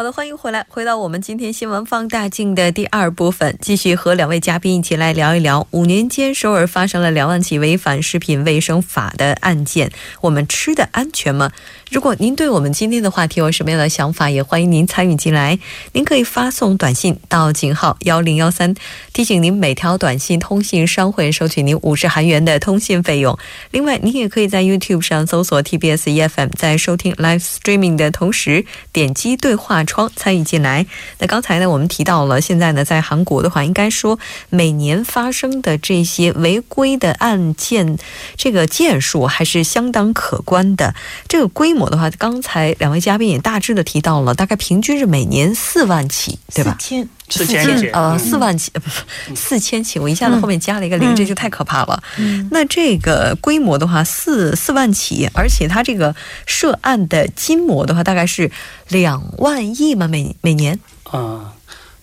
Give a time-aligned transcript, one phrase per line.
[0.00, 9.92] 好的，欢迎回来，回到我们今天新闻放大镜的第二部分，继续和两位嘉宾一起来聊一聊五年间首尔发生了两万起违反食品卫生法的案件，
[10.22, 11.52] 我们吃的安全吗？
[11.90, 15.58] 如果您对我们今天的话题有什么样的想法，也欢迎您参与进来。
[15.92, 18.74] 您可以发送短信到井号幺零幺三，
[19.12, 23.38] 提醒您每条短信通信商会收取您五十韩元的通信费用。
[23.70, 30.86] 另外，您也可以在 YouTube 上搜索 TBS EFM，在收听 Live Streaming 的同时点击对话窗参与进来。
[31.18, 37.98] 那刚才呢，我们提到了，现在呢，在韩国的话，应该说每年发生的这些违规的案件，
[38.36, 40.94] 这个件数还是相当可观的。
[41.28, 41.90] 这个规模。
[41.90, 46.76] 的话，刚才两位嘉宾也大致的提到了，大概平均是每年四万起，对吧？
[46.78, 49.02] 四千，四千，呃，四万起，不是，
[49.34, 49.98] 四千起。
[49.98, 52.02] 我一下子后面加了一个零，这就太可怕了。
[52.50, 56.14] 那这个规模的话，四四万起，而且它这个
[56.46, 58.50] 涉案的金额的话，大概是
[58.88, 60.78] 两万亿嘛，每每年。
[61.04, 61.54] 啊，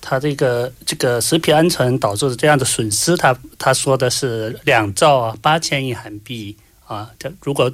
[0.01, 6.55] 他这个这个食品安全导致的这样的损失，他他说的是两兆啊八千亿韩币
[6.87, 7.71] 啊，这如果。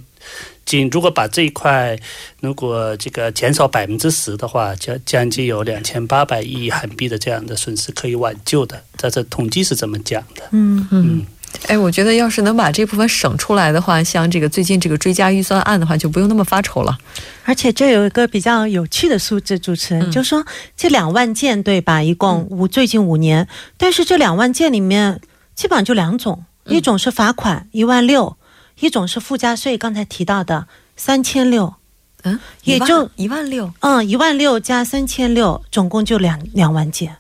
[0.66, 2.00] 仅如果把这一块，
[2.40, 8.82] 如果这个减少百分之十的话，将将近有两千八百亿韩币的这样的损失可以挽救的。
[8.96, 10.44] 在这统计是这么讲的。
[10.52, 11.26] 嗯嗯。
[11.68, 16.98] 哎，我觉得要是能把这部分省出来的话，像这个最近这个追加预算案的话，就不用那么发愁了。
[17.44, 20.46] 而且这有一个比较有趣的数字，主持人就说
[20.78, 22.02] 这两万件对吧？
[22.02, 25.20] 一共五最近五年，但是这两万件里面
[25.54, 28.38] 基本上就两种，一种是罚款一万六。
[28.80, 31.76] 一种是附加税，刚才提到的三千六，
[32.24, 37.18] 嗯，也就一万六，嗯，一万六加三千六，总共就两两万件，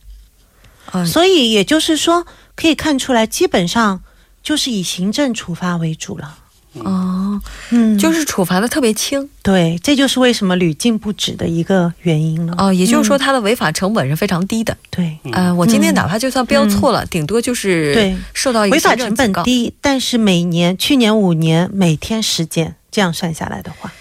[1.05, 2.25] 所以也就是说，
[2.55, 4.01] 可以看出来，基本上
[4.41, 6.39] 就是以行政处罚为主了。
[6.79, 7.39] 哦，
[7.69, 12.55] 嗯，就是处罚的特别轻，对，这就是为什么屡禁不止的一个原因了。
[12.57, 14.75] 哦，也就是说，它的违法成本是非常低的。
[14.89, 18.15] 对，呃，我今天哪怕就算标错了，顶多就是对。
[18.33, 23.93] 受到违法成本低，但是每年去年五年每天十件，这样算下来的话，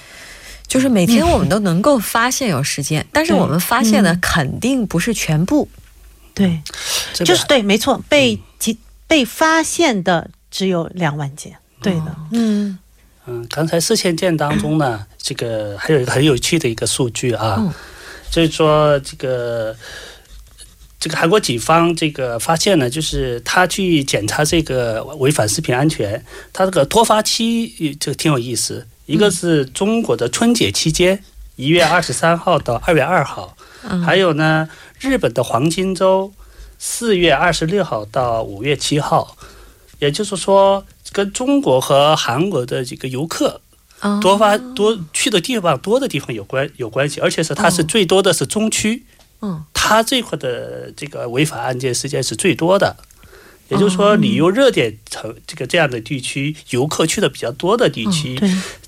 [0.67, 5.69] 就是每天我们都能够发现有十件，但是我们发现的肯定不是全部。
[6.35, 6.63] 对，
[7.13, 8.41] 就是对，没错，被
[9.07, 11.55] 被发现的只有两万件。
[11.83, 12.79] 对的，嗯。
[13.25, 17.73] 嗯，刚才四千件当中呢， 这个还有一个很有趣的一个数据啊，
[18.33, 19.77] 就是说这个
[20.99, 26.21] 这个韩国警方这个发现呢，就是他去检查这个违反食品安全，
[26.53, 31.23] 他这个脱发期这个挺有意思，一个是中国的春节期间，
[31.55, 33.57] 一月二十三号到二月二号，
[34.05, 34.69] 还有呢
[34.99, 36.33] 日本的黄金周，
[36.77, 39.37] 四月二十六号到五月七号，
[40.01, 40.85] 也就是说。
[41.13, 43.61] 跟中国和韩国的这个游客
[44.21, 49.05] 多发多去的地方多的地方有关有关系，而且是它是最多的是中区，
[49.41, 52.97] 嗯，它这块的这个违法案件事件是最多的，
[53.69, 58.37] 也就是说旅游热点城这个这样的地区，游客去的比较多的地区，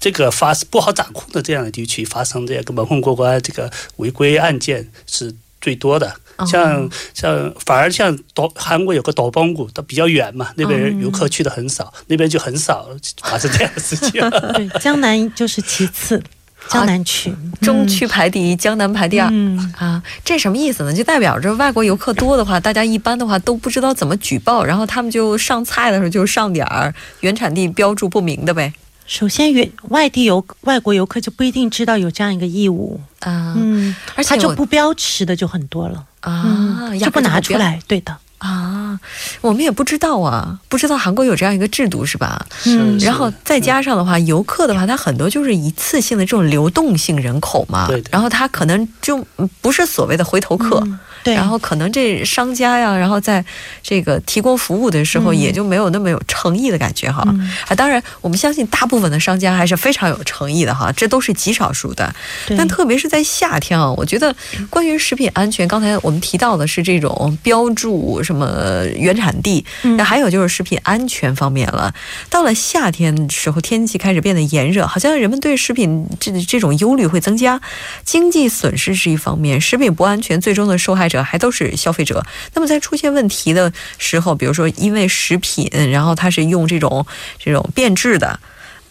[0.01, 6.17] 这个发不好掌控的这样的地区发生这个门缝过关这个违规案件是最多的。
[6.47, 12.89] 像像反而像岛韩国有个岛邦谷，它比较远嘛，那边游客去的很少，那边就很少
[13.23, 14.13] 发生这样的事情。
[14.55, 16.23] 对，江南就是其次，
[16.69, 19.31] 江南区、中区排第一，江南排第二。
[19.77, 20.93] 啊，这什么意思呢？
[20.93, 28.73] 就代表着外国游客多的话，大家一般的话都不知道怎么举报，然后他们就上菜的时候就上点儿原产地标注不明的呗。
[29.07, 39.01] 首先，原外地游外国游客就不一定知道有这样一个义务啊，嗯，而且他就不标识的就很多了啊，就不拿出来，对的啊，
[39.41, 42.45] 我们也不知道啊，不知道韩国有这样一个制度是吧？
[42.67, 49.27] 嗯，然后再加上的话，游客的话，他很多就是一次性的这种流动性人口嘛，对，然后他可能就
[49.63, 50.87] 不是所谓的回头客。
[51.25, 53.43] 对，然后可能这商家呀，然后在
[53.83, 57.25] 这个提供服务的时候，也就没有那么有诚意的感觉哈。
[57.67, 62.15] 啊，当然，我们相信大部分的商家还是非常有诚意的哈，这都是极少数的。
[62.59, 64.37] 但特别是在夏天啊，我觉得
[64.69, 71.95] 关于食品安全，刚才我们提到的是这种标注什什么原产地，嗯那还有就是食品安全方面了。
[72.29, 77.61] 到了夏天时候，天气开始变得炎热，好像人们对食品这这种忧虑会增加，
[78.05, 82.27] 经济损失是一方面，食品不安全最终的受害者还都是消费者。
[82.55, 87.07] 那么在出现问题的时候，比如说因为食品，然后它是用这种
[87.39, 88.41] 这种变质的，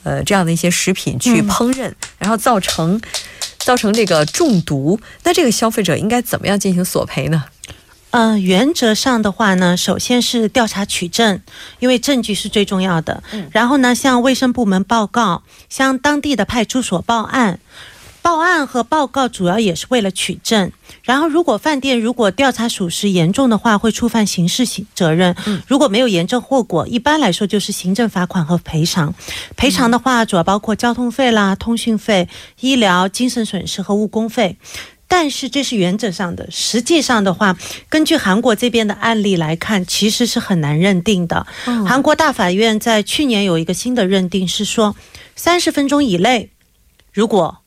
[0.04, 3.02] 呃，这样的一些食品去嗯烹饪，然后造成
[3.58, 7.44] 造成这个中毒，那这个消费者应该怎么样进行索赔呢？
[8.14, 11.42] 呃，原则上的话呢，首先是调查取证，
[11.80, 13.24] 因为证据是最重要的。
[13.32, 17.60] 嗯然后呢，向卫生部门报告，向当地的派出所报案。
[18.22, 20.72] 报案和报告主要也是为了取证。
[21.02, 25.34] 然后，如果饭店如果调查属实严重的话，会触犯刑事刑责任；
[25.68, 29.14] 如果没有严重后果，一般来说就是行政罚款和赔偿。
[29.58, 32.30] 赔偿的话，主要包括交通费啦、通讯费、
[32.62, 34.58] 医疗、精神损失和误工费。
[35.16, 37.56] 但是这是原则上的，实际上的话，
[37.88, 41.46] 根据韩国这边的案例来看，其实是很难认定的。
[41.86, 44.96] 韩国大法院在去年有一个新的认定，是说
[45.36, 46.50] 三十分钟以内，
[47.14, 47.60] 如果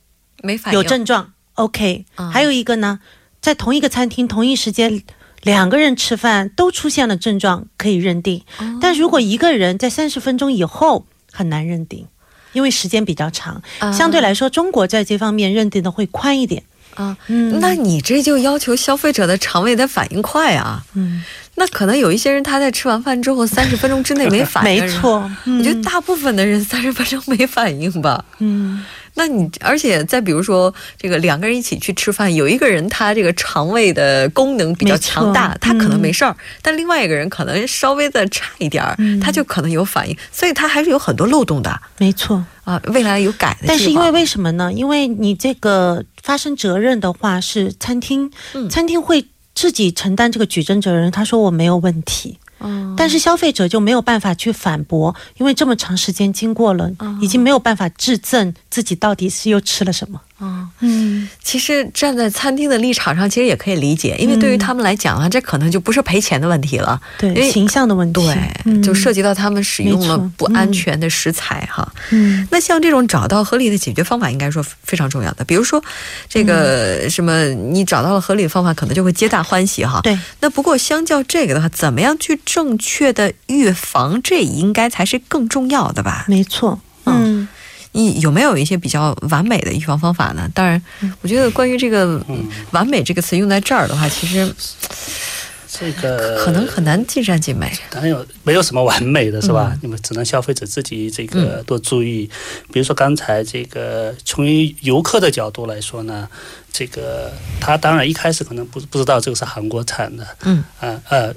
[0.43, 2.03] 没反应有症状，OK。
[2.17, 2.99] 嗯还有一个呢，
[3.39, 5.01] 在同一个餐厅同一时间。
[5.43, 8.43] 两个人吃饭都出现了症状，可以认定。
[8.57, 12.07] 哦但如果一个人在三十分钟以后，很难认定，
[12.51, 13.61] 因为时间比较长。
[13.79, 16.63] 啊相对来说，中国在这方面认定的会宽一点。
[16.97, 20.83] 啊，嗯那你这就要求消费者的肠胃得反应快啊。
[20.95, 21.23] 嗯，
[21.55, 24.89] 那可能有一些人他在吃完饭之后三十分钟之内没 反应，没。
[24.89, 25.29] 错。
[25.45, 28.23] 我觉得大部分的人三十分钟没反应吧。
[28.39, 28.83] 嗯，
[29.13, 42.43] 那你而且再比如说这个两个人一起去吃饭，有一个人他这个肠胃的功能比较强大他可能没事儿，但另外一个人可能稍微的差一点儿，嗯他就可能有反应，所以他还是有很多漏洞的没错。
[42.67, 42.81] 啊。
[42.93, 44.71] 未来有改的，但是因为为什么呢？
[44.73, 49.25] 因为你这个发生责任的话是餐厅，嗯餐厅会
[49.55, 51.09] 自己承担这个举证责任。
[51.09, 60.19] 他说我没有问题，嗯但是消费者就没有办法去反驳，因为这么长时间经过了，哦已经没有办法质证自己到底是又吃了什么。
[60.39, 60.69] 嗯。
[60.79, 68.35] 嗯，其实站在餐厅的立场上，其实也可以理解，因为对于他们来讲啊，这可能就不是赔钱的问题了，因为对，形象的问题，对，
[68.65, 71.91] 嗯就涉及到他们使用了不安全的食材哈。
[72.11, 75.43] 嗯那像这种找到合理的解决方法，应该说非常重要的。
[75.43, 75.83] 比如说，
[76.29, 79.99] 这嗯个什么，你找到了合理的方法，可能就会皆大欢喜哈。
[80.03, 80.17] 对。
[80.39, 86.25] 那不过相较这个的话，怎么样去正确的预防，这应该才是更重要的吧？
[86.27, 86.86] 没错，嗯
[87.97, 90.47] 你有没有一些比较完美的预防方法呢？
[90.53, 90.79] 当然，
[91.21, 94.53] 我觉得关于这个嗯“完美”这个词用在这儿的话，其实
[95.67, 97.71] 这个可能很难尽善尽美。
[97.89, 99.71] 当然有没有什么完美的是吧？
[99.73, 102.29] 嗯你们只能消费者自己这个多注意。
[102.71, 106.29] 比如说刚才这个从于游客的角度来说呢，
[106.71, 111.33] 这个他当然一开始可能不不知道这个是韩国产的，嗯啊呃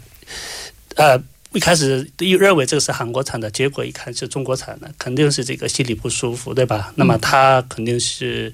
[0.96, 1.22] 呃。
[1.52, 6.92] 一开始认为这个是韩国产的，结果一看是中国产的，肯定是这个心里不舒服，对吧？
[6.96, 8.52] 那么他肯定是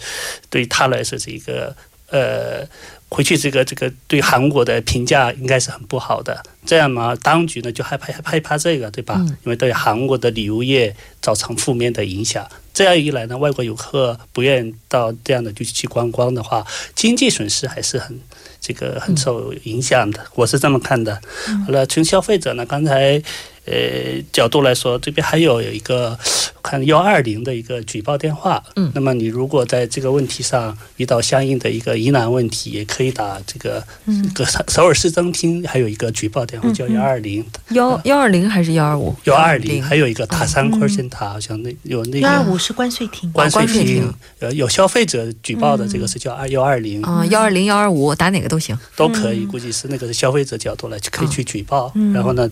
[0.48, 1.76] 对他来说是一个
[2.08, 2.66] 呃，
[3.08, 6.42] 回去这个这个对韩国的评价应该是很不好的。
[6.64, 9.16] 这样嘛，当局呢就害怕害怕这个，对吧？
[9.18, 12.48] 嗯因为对韩国的旅游业造成负面的影响。
[12.76, 16.62] 这样一来呢，外国游客不愿意到这样的地区去观光的话，
[16.94, 18.20] 经济损失还是很
[18.60, 20.22] 这个很受影响的。
[20.34, 21.18] 我是这么看的。
[21.64, 23.22] 好了，从消费者呢，刚才
[23.66, 26.18] 呃角度来说，这边还有有一个
[26.62, 28.62] 看幺二零的一个举报电话。
[28.76, 28.90] 嗯。
[28.94, 39.14] 那么你如果在这个问题上遇到相应的一个疑难问题，也可以打这个这个首首尔市政厅还有一个举报电话叫幺二零幺幺二零还是幺二五？
[39.24, 43.84] 幺二零，还有一个塔山嗯科森塔，好像那有那个幺二五是关税厅，关税厅。
[43.84, 48.76] 厅，呃，有消费者举报的这个是叫二幺二零，啊，幺二零幺二五打哪个都行。
[48.96, 52.12] 都可以，估计是那个是消费者角度来可以去举报，嗯。
[52.12, 52.48] 然后呢，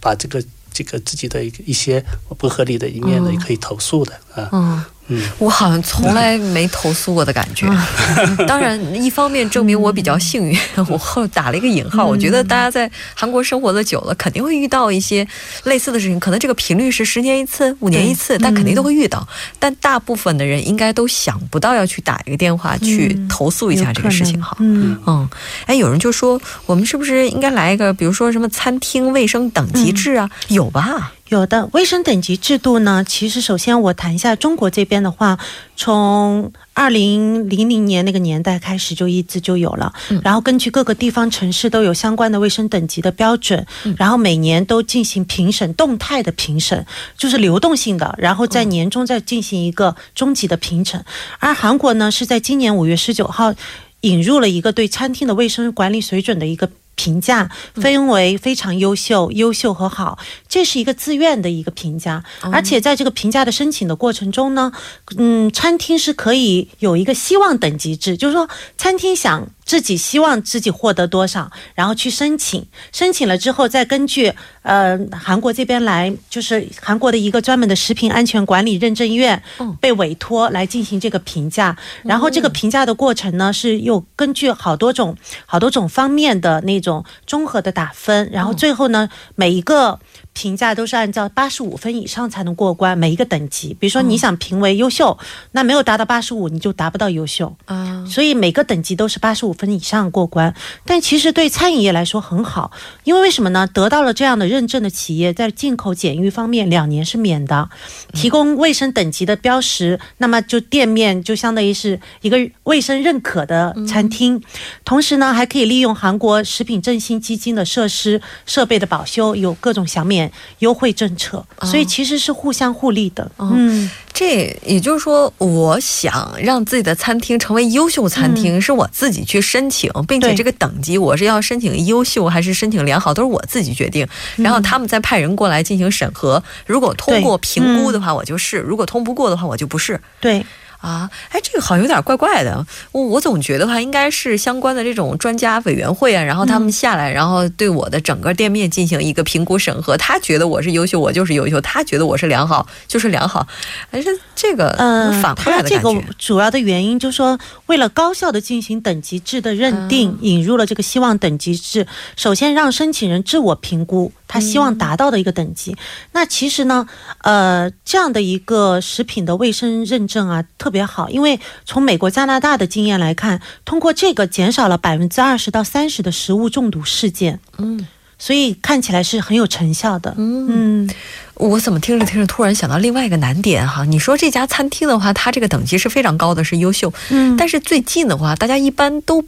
[0.00, 2.04] 把这个这个自己的一一些
[2.38, 4.88] 不合理的一面呢，哦也可以投诉的啊，
[5.38, 7.66] 我好像从来没投诉过的感觉。
[8.46, 12.04] 当然，一方面证明我比较幸运，我后打了一个引号。
[12.04, 15.26] 我觉得大家在韩国生活的久了，肯定会遇到一些
[15.64, 19.26] 类似的事情，可能这个频率是十年一次、五年一次，但肯定都会遇到。
[19.58, 24.56] 但大部分的人应该都想不到要去打一个电话去投诉一下这个事情哈。
[24.60, 25.28] 嗯，嗯，
[25.66, 30.30] 哎，有人就说我们是不是应该来一个，比如说什么餐厅卫生等级制啊？
[30.48, 31.12] 有吧？
[31.34, 35.38] 有的卫生等级制度呢，其实首先我谈一下中国这边的话，
[35.76, 46.86] 从二零零零年那个年代开始就一直就有了，嗯然后根据各个地方城市都有相关的卫生等级的标准，嗯然后每年都进行评审，动态的评审，
[47.16, 51.04] 就是流动性的，然后在年终再进行一个终极的评审。
[51.38, 53.54] 而韩国呢是在今年五月十九号
[54.02, 60.18] 引入了一个对餐厅的卫生管理水准的一个评价分为非常优秀、优秀和好，
[60.48, 64.72] 这是一个自愿的一个评价，而且在这个评价的申请的过程中呢，
[65.16, 69.48] 嗯，餐厅是可以有一个希望等级制，就是说餐厅想。
[69.64, 79.42] 自己希望自己获得多少，然后去申请，申请了之后再根据呃韩国这边来，就是韩国的一个专门的食品安全管理认证院
[79.80, 85.16] 被委托来进行这个评价，然后这个评价的过程呢是又根据好多种
[85.46, 89.98] 好多种方面的那种综合的打分，然后最后呢每一个。
[90.34, 93.74] 评价都是按照八十五分以上才能过关，每一个等级。
[93.78, 95.16] 比如说你想评为优秀，
[95.52, 98.04] 那没有达到八十五，你就达不到优秀啊。
[98.08, 100.54] 所以每个等级都是八十五分以上过关。
[100.84, 102.72] 但其实对餐饮业来说很好，
[103.04, 103.66] 因为为什么呢？
[103.66, 107.68] 得到了这样的认证的企业，在进口检疫方面两年是免的，
[108.14, 114.42] 提供卫生等级的标识，那么就店面就相当于是一个卫生认可的餐厅。
[114.84, 120.21] 同时呢，还可以利用韩国食品振兴基金的设施设备的保修，有各种享免。
[120.58, 123.30] 优惠政策，所以其实是互相互利的。
[123.38, 134.06] 嗯，这也就是说，我想让自己的餐厅成为优秀餐厅，是我自己去申请，并且这个等级我是要申请优秀还是申请良好，都是我自己决定。
[134.36, 140.00] 然后他们再派人过来进行审核，如果通过评估的话，我就是；如果通不过的话，我就不是。
[140.20, 140.44] 对。
[140.82, 142.66] 啊，哎，这个好像有点怪怪的。
[142.90, 149.96] 我我总觉得话，应该是相关的这种专家委员会啊，然后他们下来，然后对我的整个店面进行一个评估审核。
[149.96, 153.46] 他觉得我是优秀，我就是优秀；他觉得我是良好，就是良好。
[153.90, 155.92] 还是这个嗯，反过来的感觉。
[155.92, 161.86] 这个主要的原因就是说，为了高效的进行等级制的认定，引入了这个希望等级制。
[162.16, 164.10] 首先让申请人自我评估。
[164.32, 165.76] 他希望达到的一个等级，
[166.12, 166.88] 那其实呢，
[167.20, 177.86] 呃，这样的一个食品的卫生认证啊，特别好，因为从美国、加拿大的经验来看，通过这个减少了百分之二十到三十的食物中毒事件，嗯，
[178.18, 180.14] 所以看起来是很有成效的。
[180.16, 180.90] 嗯，
[181.34, 183.84] 我怎么听着听着突然想到另外一个难点哈？
[183.84, 189.24] 你说这家餐厅的话，它这个等级是非常高的，是优秀，嗯，但是最近的话，大家一般都。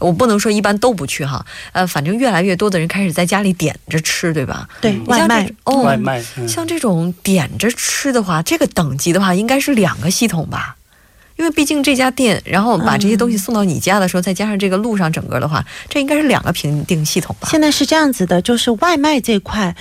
[0.00, 4.68] 我不能说一般都不去哈，呃，反正越来越多的人开始在家里点着吃，对吧？
[4.80, 6.20] 对，外卖哦，外卖。
[6.48, 10.76] 像这种点着吃的话，这个等级的话，应该是两个系统吧？
[11.38, 17.48] 因为毕竟这家店，然后把这些东西送到你家的时候，再加上这个路上整个的话，这应该是两个评定系统吧？
[17.50, 19.74] 现在是这样子的，就是外卖这块，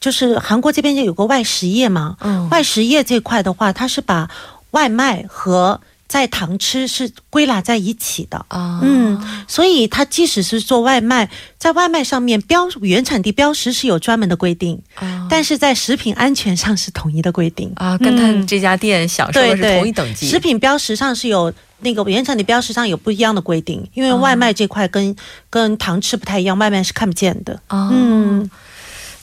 [0.00, 4.28] 就是韩国这边就有个外食业嘛，嗯，外食业这块的话，它是把
[4.72, 5.80] 外卖和
[6.14, 8.38] 在堂吃是归纳在一起的。
[8.46, 11.28] 啊，嗯，所以它即使是做外卖，
[11.58, 17.72] 在外卖上面标原产地标识是有专门的规定啊，但是在食品安全上是统一的规定。
[17.74, 20.28] 啊，跟他这家店享受的是同一等级。
[20.28, 25.16] 食品标识上是有那个原产地标识上有不一样的规定，因为外卖这块跟
[25.50, 27.60] 跟堂吃不太一样，外卖是看不见的。
[27.66, 28.48] 啊，嗯。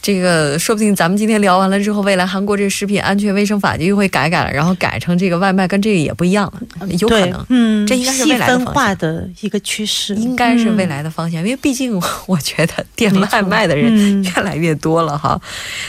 [0.01, 15.39] 这个说不定咱们今天聊完了之后，未来韩国这个食品安全卫生法就又会改改了，然后改成这个外卖跟这个也不一样了，有可能，嗯，这应该是未来的方向的一个趋势，应该是未来的方向，因为毕竟我觉得点外卖的人越来越多了哈。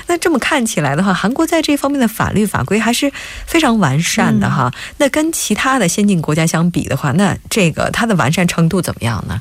[0.06, 3.10] 那这么看起来的话，韩国在这方面的法律法规还是
[3.46, 4.70] 非常完善的哈。
[4.98, 9.40] 那跟其他的先进国家相比的话，那这个它的完善程度怎么样呢？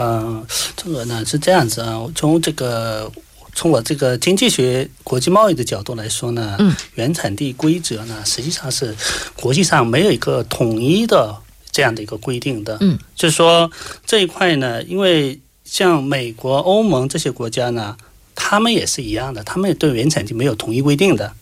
[0.00, 0.44] 嗯，
[0.76, 3.08] 这个呢是这样子啊，从这个。
[3.56, 6.58] 从我这个经济学、国际贸易的角度来说呢，
[6.94, 8.94] 原产地规则呢，实际上是
[9.34, 11.34] 国际上没有一个统一的
[11.72, 12.76] 这样的一个规定的。
[12.82, 13.70] 嗯，就是说
[14.04, 17.96] 这一块呢，因为像美国、欧盟这些国家呢，
[18.34, 21.32] 他们也是一样的，他们也对原产地没有统一规定的，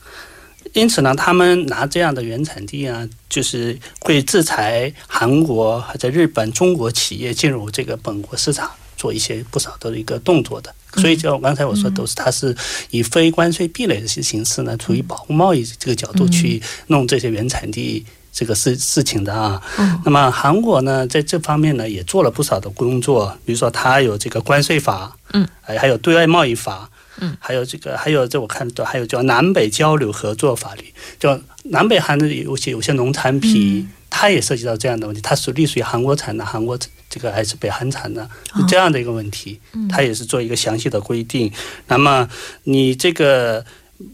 [0.73, 8.71] 因此呢，他们拿这样的原产地啊，就是会制裁韩国或者日本、中国企业进入这个本国市场。
[9.05, 12.57] 做一些不少的一个动作的，所以就刚才我说都是，它是
[12.89, 19.61] 以非关税壁垒的形式呢，处于保护贸易这个角度去弄这些原产地这个事事情的啊。
[20.07, 26.89] 那么韩国呢，在这方面呢也做了不少的工作，比如说它有这个关税法，嗯，还还有对外贸易法，
[27.21, 30.85] 嗯，还有这个还有这我看到还有叫南北交流合作法律，
[31.18, 33.88] 就南北韩的有些有些农产品。
[34.16, 36.78] 它也涉及到这样的问题，它是隶属于韩国产的，韩国
[37.11, 38.30] 这个还是北韩产的，
[38.68, 39.59] 这样的一个问题，
[39.90, 41.50] 它也是做一个详细的规定。
[41.88, 42.28] 那么
[42.62, 43.66] 你这个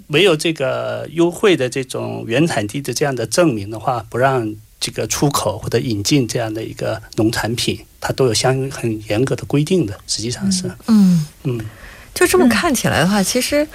[0.07, 10.01] 没有这个优惠的这种原产地的这样的证明的话，不让这个出口或者引进这样的一个农产品，它都有相应很严格的规定的。
[10.07, 11.61] 实际上是，嗯嗯，
[12.15, 13.67] 就这么看起来的话，其实。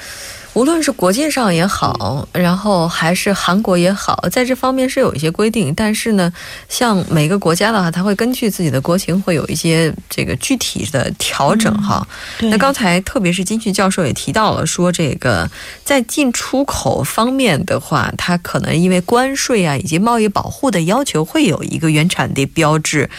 [0.55, 6.31] 无论是国际上也好，然后还是韩国也好，在这方面是有一些规定，但是呢，
[6.69, 12.07] 像每个国家的话，它会根据自己的国情会有一些这个具体的调整哈。
[12.39, 15.49] 那刚才特别是金旭教授也提到了，说这个
[15.83, 23.09] 在进出口方面的话，它可能因为关税啊以及贸易保护的要求，会有一个原产地标志。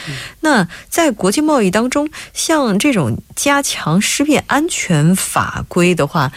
[0.40, 6.32] 那在国际贸易当中，像这种加强食品安全法规的话，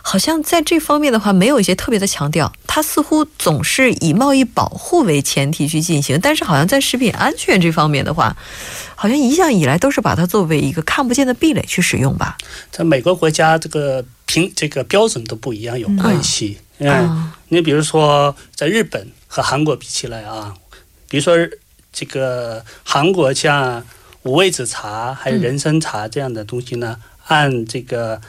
[0.00, 2.52] 好像在这方面的话，没有一些特别的强调。
[2.66, 8.36] 它似乎总是以贸易保护为前提去进行，但是好像在食品安全这方面的话，
[8.94, 12.36] 好像一向以来都是把它作为一个看不见的壁垒去使用吧。
[12.70, 16.58] 在每个国家，这个评这个标准都不一样，有关系。
[16.78, 20.52] 嗯，你比如说，在日本和韩国比起来啊，
[21.08, 21.36] 比如说
[21.92, 23.84] 这个韩国像
[24.24, 26.96] 五味子茶还有人参茶这样的东西呢，
[27.28, 28.20] 按这个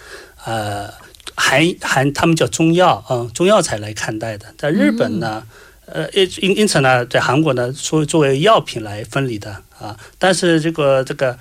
[0.43, 1.03] 呃。
[1.35, 4.53] 含含他们叫中药啊，中药材来看待的。
[4.57, 5.43] 在日本呢，
[5.85, 9.97] 呃，因因此呢，在韩国呢，作作为药品来分离的啊。
[10.17, 11.37] 但是这个这个，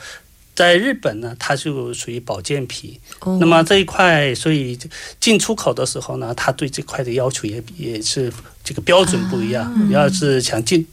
[0.54, 2.98] 在日本呢，它就属于保健品。
[3.40, 4.78] 那么这一块，所以
[5.20, 8.32] 进出口的时候呢，它对这块的要求也也是
[8.62, 9.72] 这个标准不一样。
[9.88, 10.86] 你要是想进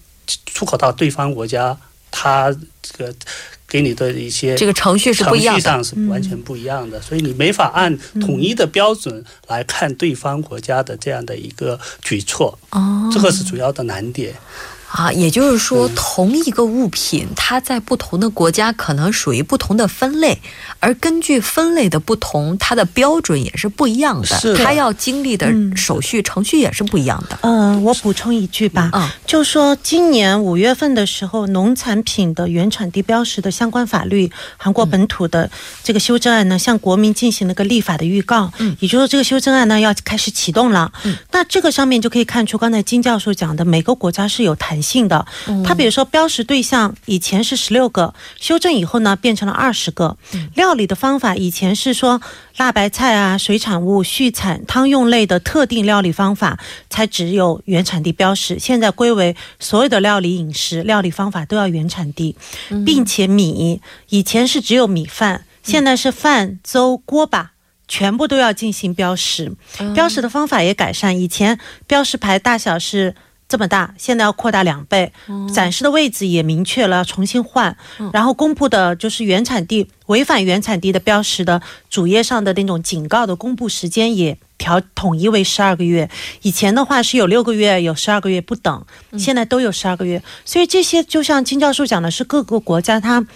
[0.46, 1.77] 出口到对方国家，
[2.12, 3.15] 它这个。
[3.71, 14.35] 给你的一些这个程序是不一样的，程序上是完全不一样的，所以你没法按统一的标准来看对方国家的这样的一个举措，哦，这个是主要的难点。
[14.91, 20.38] 啊，也就是说，同一个物品，它在不同的国家可能属于不同的分类，
[20.81, 27.39] 而根据分类的不同，它的标准也是不一样的，是它要经历的手续程序也是不一样的。
[27.43, 35.50] 嗯，我补充一句吧，嗯，就说今年五月份的时候，农产品的原产地标识的相关法律，韩国本土的
[35.86, 44.80] 这个修正案呢，向国民进行了个立法的预告，嗯，也就是说，这个修正案呢要开始启动了，嗯，那这个上面就可以看出，刚才金教授讲的，每个国家是有弹。
[44.81, 45.25] 性的，
[45.63, 50.17] 它比如说标识对象以前是十六个，修正以后呢变成了二十个。
[50.55, 52.21] 料理的方法以前是说
[52.57, 62.35] 辣白菜啊、水产物、畜产、汤用类的特定料理方法才只有原产地标识，现在归为所有的料理饮食料理方法都要原产地，
[62.85, 67.51] 并且米以前是只有米饭，现在是饭、粥、锅巴
[67.87, 69.51] 全部都要进行标识。
[69.94, 73.15] 标识的方法也改善，以前标识牌大小是。
[73.51, 75.11] 这么大，现在要扩大两倍，
[75.53, 77.75] 展示的位置也明确了，要重新换。
[78.14, 86.09] 然后公布的就是原产地违反原产地的标识的主页上的那种警告的公布时间也调统一为十二个月。
[86.44, 88.85] 以前的话是有六个月，有十二个月不等，
[89.18, 90.24] 现在都有十二个月。
[90.46, 93.27] 所以这些就像金教授讲的，是各个国家它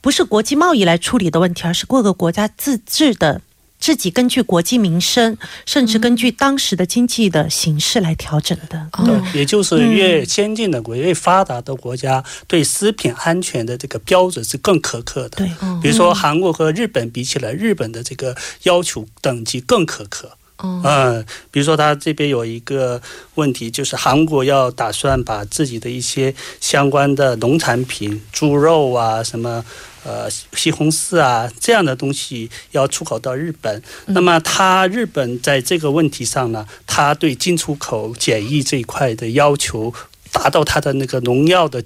[0.00, 3.40] 不是国际贸易来处理的问题，而是各个国家自治的。
[3.86, 8.90] 自己根据国计民生，甚至根据当时的经济的形势来调整的。
[9.04, 15.36] 对，也就是越先进的国、越发达的国家，对食品安全的这个标准是更苛刻的。
[15.36, 15.48] 对，
[15.80, 20.32] 比如说韩国和日本比起来，日本的这个要求等级更苛刻。
[20.62, 23.00] 嗯，比如说他这边有一个
[23.34, 29.64] 问题，就是韩国要打算把自己的一些相关的农产品，猪肉啊什么。
[30.08, 39.92] 呃，西红柿啊，这样的东西要出口到日本，那么他日本在这个问题上呢，他对进出口检疫这一块的要求，
[40.30, 41.82] 达到他的那个农药的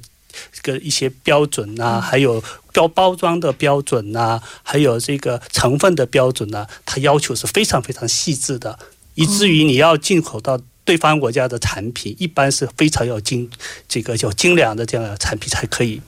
[0.52, 8.78] 这个一些标准呐，还有标包装的标准呐，还有这个成分的标准呐，它要求是非常非常细致的，
[9.14, 13.50] 以至于你要进口到对方国家的产品，一般是非常要精
[13.88, 16.00] 这个叫精良的这样的产品才可以。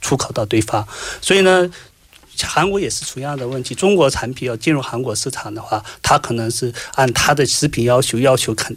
[0.00, 0.88] 出口到对方，
[1.20, 1.70] 所以呢，
[2.40, 3.74] 韩国也是同样的问题。
[3.74, 8.74] 中国产品要进入韩国市场的话，它可能是按它的食品要求要求，肯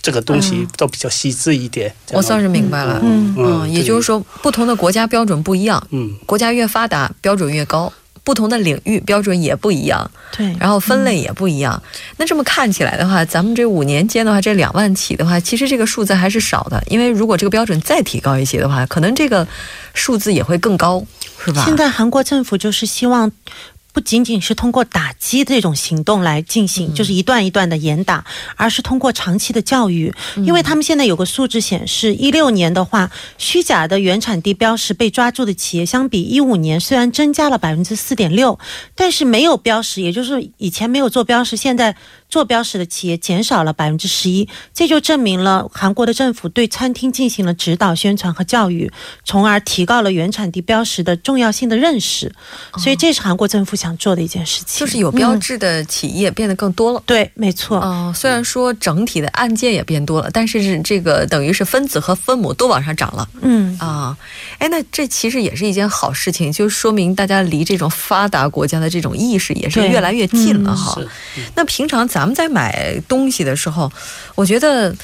[0.00, 1.92] 这个东西都比较细致一点。
[2.12, 7.92] 我算是明白了，嗯嗯，也就是说，不同的国家标准不一样，嗯，国家越发达，标准越高。
[8.24, 11.82] 不同的领域标准也不一样，对，然后分类也不一样。
[12.18, 16.82] 那这么看起来的话，咱们这五年间的话，这两万起的话，其实这个数字还是少的。
[16.88, 19.48] 因为如果这个标准再提高一些的话，可能这个
[19.94, 21.02] 数字也会更高，
[21.42, 21.64] 是吧？
[21.64, 23.32] 现在韩国政府就是希望。
[23.92, 28.24] 不仅仅是通过打击这种行动来进行，就是一段一段的严打，
[28.56, 30.12] 而是通过长期的教育。
[30.36, 38.58] 因为他们现在有个数字显示，一六年的话，虚假的原产地标识被抓住的企业，相比一五年虽然增加了百分之四点六，
[38.94, 41.96] 但是没有标识，也就是以前没有做标识，现在
[42.28, 48.90] 做标识的企业减少了百分之十一，这就证明了韩国的政府对餐厅进行了指导、宣传和教育，
[49.24, 52.32] 从而提高了原产地标识的重要性的认识。
[52.76, 57.02] 所以这是韩国政府想做的一件事情，就是有标志的企业变得更多了。
[57.06, 57.80] 对，没错。
[57.82, 63.28] 嗯，虽然说整体的案件也变多了，但是是这个等于是分子和分母都往上涨了。
[63.42, 64.16] 嗯啊，
[64.58, 71.00] 哎，那这其实也是一件好事情，就说明大家离这种发达国家的这种意识也是越来越近了哈。
[71.54, 73.90] 那平常咱们在买东西的时候，
[74.34, 74.94] 我觉得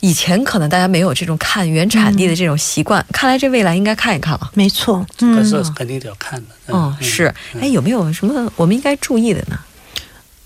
[0.00, 4.50] 以前可能大家没有这种看原产地的这种习惯，看来这未来应该看一看了。
[4.54, 6.48] 没错，可是肯定得要看的。
[6.68, 7.34] 嗯，是。
[7.60, 9.58] 哎，有没有什么我们应该注意的呢？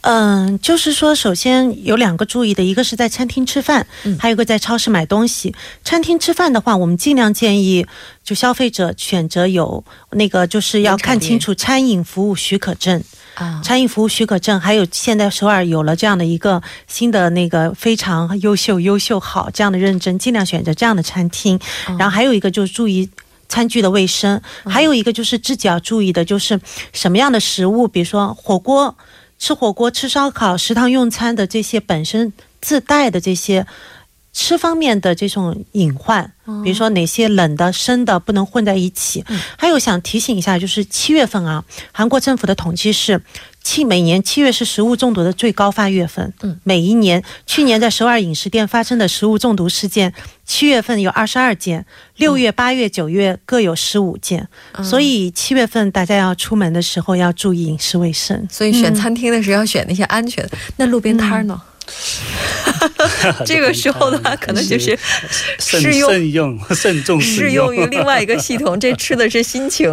[0.02, 3.84] 嗯，就是说，首先有两个注意的，一个是在餐厅吃饭，
[4.18, 5.54] 还有一个在超市买东西。
[5.84, 7.84] 餐厅吃饭的话，我们尽量建议
[8.22, 13.02] 就消费者选择有那个，就是要看清楚餐饮服务许可证
[13.38, 14.58] 啊，餐饮服务许可证。
[14.60, 21.58] 还有现在首尔有了这样的一个新的那个非常优秀、优秀好这样的认证，尽量选择这样的餐厅。
[21.98, 23.08] 然后还有一个就是注意
[23.48, 26.60] 餐具的卫生，还有一个就是自己要注意的就是
[26.92, 28.96] 什么样的食物，比如说火锅。
[29.40, 33.64] 吃火锅、吃烧烤、食堂用餐的这些本身自带的这些
[34.38, 39.24] 吃方面的这种隐患，比如说哪些冷的、生的不能混在一起。
[39.58, 43.20] 还有想提醒一下，就是七月份啊，韩国政府的统计是。
[43.60, 46.32] 七每年七月是食物中毒的最高发月份。
[46.40, 50.14] 嗯，每一年，去年在首尔饮食店发生的食物中毒事件，
[50.46, 51.84] 七月份有二十二件，
[52.16, 54.48] 六月、八月、九月各有十五件。
[54.82, 58.46] 所以七月份大家要出门的时候要注意饮食卫生。
[58.50, 60.56] 所以选餐厅的时候要选那些安全的。
[60.76, 61.60] 那路边摊呢？
[63.44, 64.98] 这个时候的话，可能就是
[65.58, 68.78] 适用、慎用、 慎重适用于另外一个系统。
[68.80, 69.92] 这吃的是心情，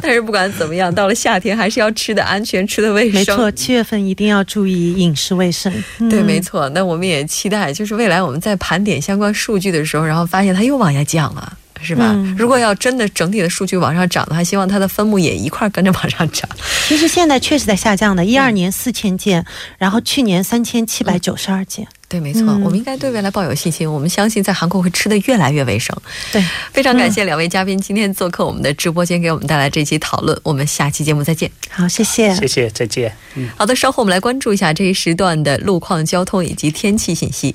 [0.00, 3.14] 但是不管怎么样，到了夏天还是要吃的安全、吃的卫生。
[3.14, 5.72] 没错，七月份一定要注意饮食卫生。
[6.10, 6.68] 对，没错。
[6.70, 11.56] 那我们也期待，就是未来我们在盘点相关数据的时候，然后发现它又往下降了。
[11.80, 12.14] 是吧？
[12.36, 16.48] 如果要真的整体的数据往上涨的话，希望它的分母也一块跟着往上涨。
[16.86, 19.44] 其实现在确实在下降的，一二年四千件，
[19.78, 21.86] 然后去年三千七百九十二件。
[22.08, 23.90] 对，没错，我们应该对未来抱有信心。
[23.90, 25.94] 我们相信在韩国会吃的越来越卫生。
[26.32, 30.38] 对，非常感谢两位嘉宾今天做客我们的直播间，给我们带来这期讨论。
[30.42, 31.50] 我们下期节目再见。
[31.68, 33.14] 好，谢谢，谢谢，再见。
[33.34, 37.54] 嗯，好的，稍后我们来关注一下这一时段的路况、交通以及天气信息。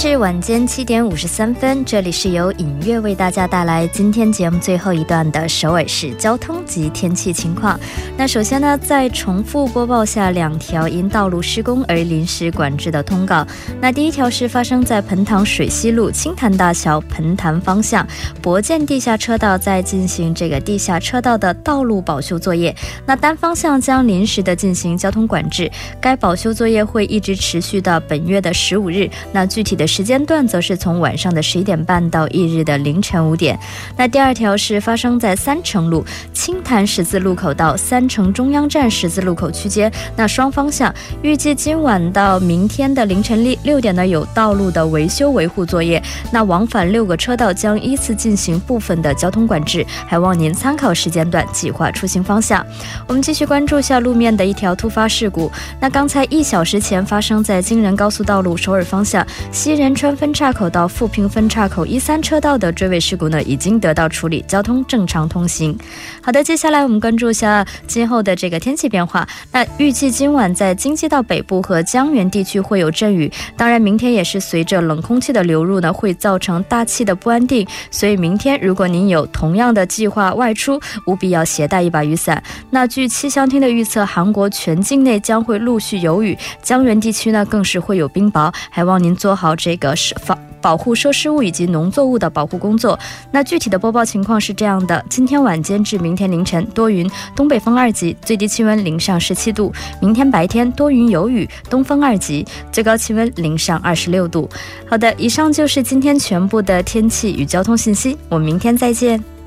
[0.00, 7.76] 是晚间七点五十三分，这里是由影月为大家带来今天节目最后一段的首尔市交通及天气情况。
[8.16, 13.44] 那首先呢，再重复播报下两条因道路施工而临时管制的通告。
[13.80, 18.06] 那第一条是发生在盆塘水西路青潭大桥盆潭方向
[18.40, 22.72] 博建地下车道在进行这个地下车道的道路保修作业，
[23.04, 25.68] 那单方向将临时的进行交通管制。
[26.00, 29.10] 该保修作业会一直持续到本月的十五日。
[29.32, 29.87] 那具体的。
[29.88, 33.58] 时间段则是从晚上的十一点半到翌日的凌晨五点。
[33.96, 46.02] 那第二条是发生在三城路青潭十字路口到三城中央站十字路口区间，那双方向预计今晚到明天的凌晨六六点呢有道路的维修维护作业。
[46.30, 52.64] 那往返六个车道将依次进行部分的交通管制，还望您参考时间段计划出行方向。
[53.06, 55.50] 我们继续关注下路面的一条突发事故。
[55.80, 59.77] 那刚才一小时前发生在京仁高速道路首尔方向西。
[59.78, 65.78] 仁川分岔口到富平分岔口一三车道的追尾事故呢，已经得到处理，交通正常通行。
[66.20, 69.26] 好的，接下来我们关注一下今后的这个天气变化。
[69.52, 77.64] 那预计今晚在京畿道北部和江原地区会有阵雨，当然明天也是随着冷空气的流入呢，会造成大气的不安定。
[77.88, 82.42] 所以明天如果您有同样的计划外出，务必要携带一把雨伞。
[82.70, 89.67] 那据气象厅的预测，韩国全境内将会陆续有雨，江原地区呢更是会有冰雹，还望您做好这。
[89.68, 92.98] 这个是防保护设施物以及农作物的保护工作。
[93.30, 104.48] 那具体的播报情况是这样的：今天晚间至明天凌晨多云，东北风二级，最低气温零上十七度；明天白天多云有雨，东风二级，最高气温零上二十六度。
[104.88, 109.37] 好的，以上就是今天全部的天气与交通信息，我们明天再见。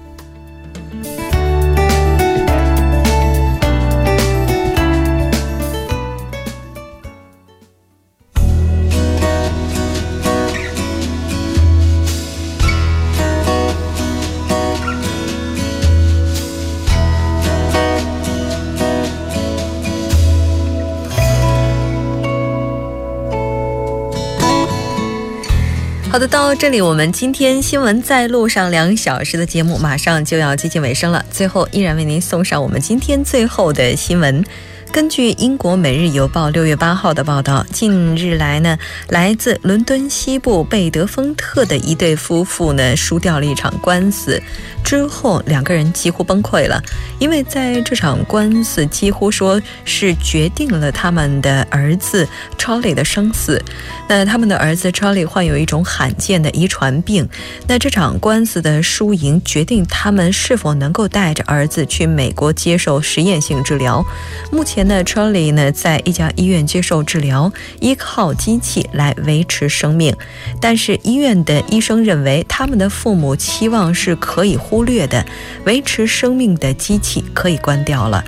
[26.57, 31.25] 这里我们今天新闻在路上两小时的节目马上就要接近尾声了。
[31.31, 34.43] 最后，依然为您送上我们今天最后的新闻。
[34.91, 38.77] 根据英国《每日邮报》六月八号的报道，近日来呢，
[39.08, 44.41] 来自伦敦西部贝德丰特的一对夫妇呢，输掉了一场官司。
[44.84, 46.84] 之后，两个人几乎崩溃了，
[47.19, 52.27] 因为在这场官司几乎说是决定了他们的儿子
[52.58, 53.63] Charlie 的生死。
[54.10, 57.30] 那他们的儿子 Charlie 患有一种罕见的遗传病。
[57.65, 64.04] 那这场官司的输赢决定他们是否能够带着儿子去美国接受实验性治疗。
[64.51, 70.15] 目前那，Charlie 呢在一家医院接受治疗，依靠机器来维持生命。
[70.59, 75.25] 但是医院的医生认为，他们的父母期望是可以忽略的，
[75.65, 78.23] 维持生命的机器可以关掉了。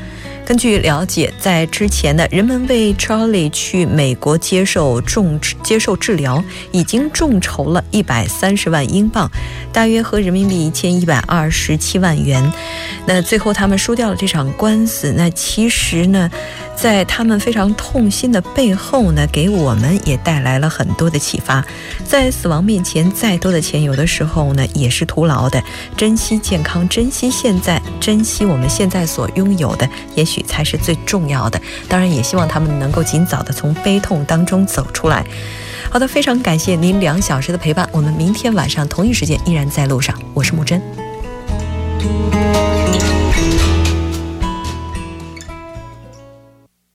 [0.45, 9.31] 根据了解，在之前呢，人们为 Charlie 去美国接受重接受治疗，已经众筹了一百三十万英镑，
[9.71, 12.51] 大约合人民币一千一百二十七万元。
[13.05, 15.13] 那最后他们输掉了这场官司。
[15.15, 16.29] 那其实呢？
[16.83, 21.65] 在他们非常痛心的背后呢，给我们也带来了很多的启发。
[22.03, 25.63] 在死亡面前，再多的钱有的时候呢也是徒劳的。
[25.95, 31.57] 珍惜健康，珍惜现在，珍惜我们现在所拥有的，也许才是最重要的。
[31.87, 35.25] 当然，也希望他们能够尽早的从悲痛当中走出来。
[35.89, 37.87] 好的，非常感谢您两小时的陪伴。
[37.93, 40.13] 我们明天晚上同一时间依然在路上。
[40.33, 40.81] 我是木真。